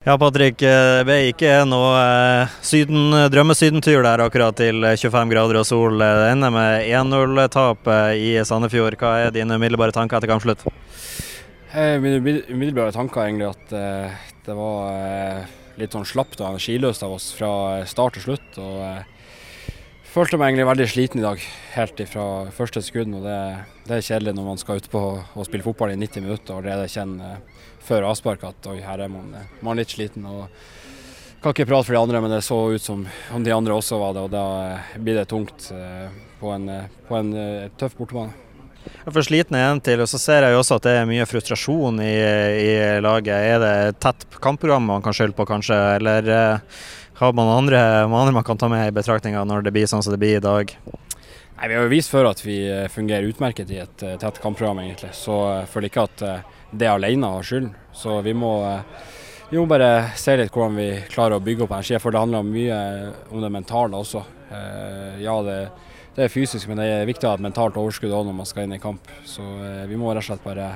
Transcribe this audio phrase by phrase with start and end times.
[0.00, 0.56] Ja, Patrick.
[0.56, 6.00] Det ble ikke noe eh, syden, drømmesydentur der akkurat til 25 grader og sol.
[6.00, 8.96] Det ender med 1-0-tap eh, i Sandefjord.
[8.96, 10.64] Hva er dine umiddelbare tanker etter kampslutt?
[11.76, 14.16] Eh, mine umiddelbare tanker er egentlig at eh,
[14.48, 15.52] det var eh,
[15.84, 17.52] litt sånn slapt og energiløst av oss fra
[17.84, 18.56] start til slutt.
[18.56, 19.04] og eh,
[20.10, 21.42] Følte meg egentlig veldig sliten i dag,
[21.76, 23.14] helt fra første sekund.
[23.14, 23.36] og det,
[23.86, 26.64] det, er kjedelig når man skal ut på og spille fotball i 90 minutter og
[26.64, 27.36] allerede kjenne
[27.86, 29.30] før avspark at oi, her er man,
[29.62, 30.26] man er litt sliten.
[30.26, 30.50] og
[31.38, 34.02] Kan ikke prate for de andre, men det så ut som om de andre også
[34.02, 34.26] var det.
[34.26, 35.70] og Da blir det tungt
[36.42, 36.70] på en,
[37.06, 37.34] på en
[37.78, 38.34] tøff bortebane.
[39.06, 41.26] For sliten er en til, og så ser jeg jo også at det er mye
[41.28, 42.14] frustrasjon i,
[42.66, 42.72] i
[43.04, 43.36] laget.
[43.54, 45.78] Er det et tett kampprogram man kan skylde på, kanskje?
[46.00, 46.34] Eller
[47.20, 50.14] har man andre, andre man kan ta med i betraktninga når det blir sånn som
[50.14, 50.72] det blir i dag?
[51.60, 52.56] Nei, Vi har jo vist før at vi
[52.88, 55.12] fungerer utmerket i et tett kampprogram, egentlig.
[55.12, 56.22] Så jeg føler ikke at
[56.72, 57.74] det alene har skylden.
[57.92, 58.54] Så vi må,
[59.50, 61.98] vi må, bare se litt hvordan vi klarer å bygge opp energi.
[62.00, 62.78] For det handler mye
[63.28, 64.24] om det mentale også.
[65.20, 65.58] Ja, det,
[66.16, 68.48] det er fysisk, men det er viktig å ha et mentalt overskudd også når man
[68.48, 69.12] skal inn i kamp.
[69.28, 69.44] Så
[69.90, 70.72] vi må rett og slett bare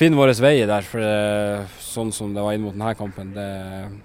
[0.00, 0.88] finne vår vei der.
[0.88, 3.52] For sånn som det var inn mot denne kampen, det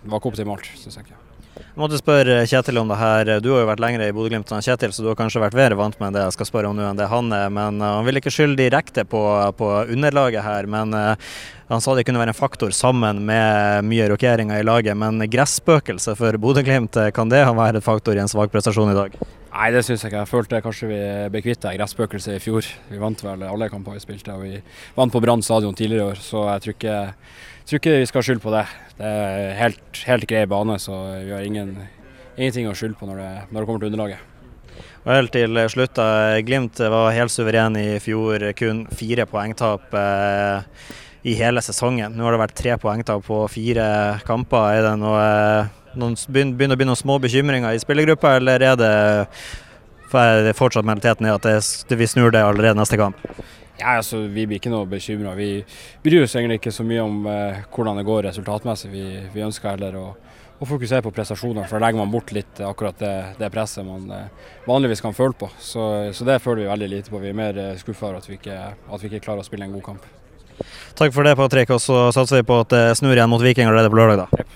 [0.04, 1.24] var ikke optimalt, syns jeg ikke.
[1.60, 3.32] Jeg måtte spørre Kjetil om det her.
[3.44, 5.76] Du har jo vært lenger i Bodø-Glimt enn Kjetil, så du har kanskje vært mer
[5.80, 7.48] vant med det jeg skal spørre om nå enn det han er.
[7.54, 9.24] Men han vil ikke skylde direkte på,
[9.60, 10.70] på underlaget her.
[10.72, 11.34] Men uh,
[11.72, 14.98] han sa det kunne være en faktor sammen med mye rokeringer i laget.
[15.00, 19.20] Men gresspøkelse for Bodø-Glimt, kan det være en faktor i en svak prestasjon i dag?
[19.50, 20.22] Nei, det syns jeg ikke.
[20.22, 21.00] Jeg følte kanskje vi
[21.34, 22.68] ble kvitt det i fjor.
[22.90, 24.60] Vi vant vel alle kamper vi spilte, og vi
[24.96, 26.22] vant på Brann stadion tidligere i år.
[26.22, 26.98] Så jeg tror ikke,
[27.66, 28.66] tror ikke vi skal skylde på det.
[29.00, 31.74] Det er helt, helt grei bane, så vi har ingen,
[32.38, 34.26] ingenting å skylde på når det, når det kommer til underlaget.
[35.00, 36.08] Og helt til slutt, da.
[36.46, 40.80] Glimt var helt suveren i fjor, kun fire poengtap eh,
[41.26, 42.14] i hele sesongen.
[42.14, 43.88] Nå har det vært tre poengtap på fire
[44.28, 44.76] kamper.
[44.78, 45.24] Er det noe
[45.98, 48.92] noen begynner å bli noen små bekymringer i spillergruppa, eller er det,
[50.20, 51.48] er det fortsatt mentaliteten i at
[51.90, 53.20] det, vi snur det allerede neste kamp?
[53.80, 55.36] Ja, altså, Vi blir ikke noe bekymra.
[55.40, 55.64] Vi
[56.04, 58.92] bryr oss egentlig ikke så mye om eh, hvordan det går resultatmessig.
[58.92, 60.06] Vi, vi ønsker heller å,
[60.60, 64.12] å, fokusere på prestasjoner, for da legger man bort litt akkurat det, det presset man
[64.12, 65.48] eh, vanligvis kan føle på.
[65.64, 67.24] Så, så, det føler vi veldig lite på.
[67.24, 69.70] Vi er mer eh, skuffa over at vi, ikke, at vi ikke klarer å spille
[69.70, 70.16] en god kamp.
[71.00, 71.72] Takk for det, Patrick.
[71.72, 74.26] Og så satser vi på at det snur igjen mot Viking allerede på lørdag.
[74.26, 74.50] da.